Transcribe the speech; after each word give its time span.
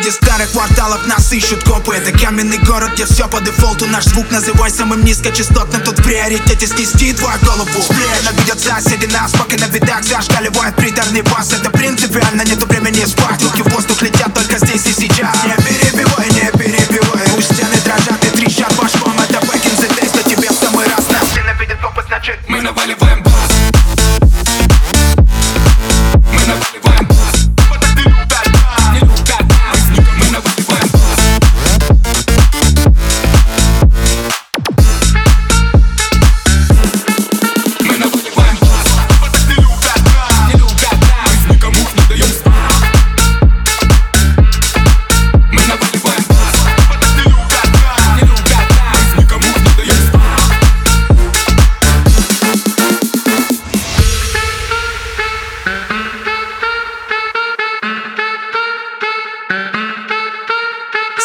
старых 0.00 0.52
кварталов 0.52 1.06
нас 1.06 1.32
ищут 1.32 1.64
копы. 1.64 1.94
Это 1.94 2.16
каменный 2.16 2.58
город, 2.58 2.92
где 2.94 3.04
все 3.04 3.28
по 3.28 3.40
дефолту 3.40 3.86
Наш 3.86 4.04
звук 4.04 4.30
называй 4.30 4.70
самым 4.70 5.04
низкочастотным. 5.04 5.82
Тут 5.82 5.98
в 5.98 6.02
приоритете 6.02 6.66
снести 6.66 7.12
твою 7.12 7.38
голову. 7.40 7.68
Сплеяно 7.82 8.30
видят 8.38 8.60
соседи 8.60 9.06
нас, 9.06 9.32
пока 9.32 9.56
на 9.58 9.68
видах 9.68 10.02
Зашкаливает 10.04 10.76
приторный 10.76 11.22
бас 11.22 11.52
Это 11.52 11.70
принципиально, 11.70 12.42
нету 12.42 12.66
времени 12.66 13.04
спать. 13.04 13.42
Руки 13.42 13.62
в 13.62 13.68
воздух 13.68 14.00
летят 14.02 14.32
только 14.32 14.58
здесь 14.58 14.86
и 14.86 14.92
сейчас 14.92 15.36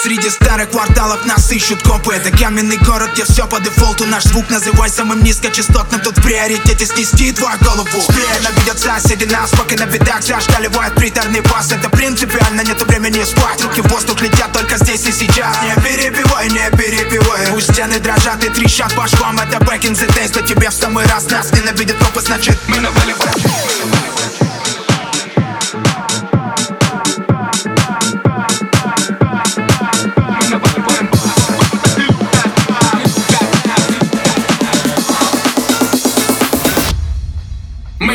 Среди 0.08 0.30
старых 0.30 0.70
кварталов 0.70 1.26
нас 1.26 1.52
ищут 1.52 1.84
копы. 1.84 2.14
Это 2.14 2.32
каменный 2.32 2.78
город, 2.78 3.10
где 3.14 3.26
все 3.26 3.46
по 3.46 3.60
дефолту. 3.60 4.06
Наш 4.06 4.24
звук 4.24 4.50
называй 4.50 4.90
самым 4.90 5.22
низкочастотным. 5.22 6.00
Тут 6.00 6.18
в 6.18 6.22
приоритете 6.22 6.86
снести 6.86 7.34
твою 7.34 7.58
голову. 7.60 8.02
Сплеяно 8.02 8.48
видят 8.58 8.80
соседи 8.80 9.26
нас, 9.26 9.50
пока 9.50 9.76
на 9.76 9.84
видах 9.84 10.24
Зашкаливает 10.24 10.96
приторный 10.96 11.42
бас 11.42 11.74
Это 11.74 11.90
принципиально, 11.90 12.62
нету 12.62 12.86
времени 12.86 13.22
спать. 13.26 13.62
Руки 13.62 13.82
в 13.82 13.88
воздух 13.88 14.22
летят 14.22 14.54
только 14.54 14.78
здесь 14.78 15.06
и 15.08 15.12
сейчас. 15.12 15.58
Не 15.62 15.76
перебивай, 15.84 16.48
не 16.52 16.78
перебивай. 16.78 17.48
Пусть 17.48 17.74
стены 17.74 18.00
дрожат 18.00 18.42
и 18.46 18.50
трещат 18.50 18.96
башком. 18.96 19.38
Это 19.40 19.58
back 19.58 19.82
in 19.82 19.92
the 19.92 20.08
days, 20.16 20.32
но 20.34 20.40
тебе 20.40 20.70
в 20.70 20.74
самый 20.74 21.06
раз 21.08 21.30
Нас 21.30 21.52
ненавидят 21.52 21.98
копы, 21.98 22.22
значит 22.22 22.58
Мы 22.68 22.80
наваливаем 22.80 23.34
Мы 23.44 23.67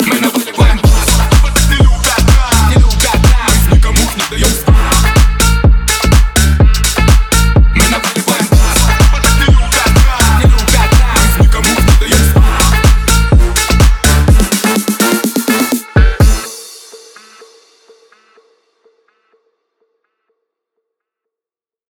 Мы 0.00 0.20
наваливаем 0.20 0.82
бас 3.22 3.58
Никому 3.72 3.96
не 3.96 4.22
даем 4.30 4.50
спать 4.50 4.73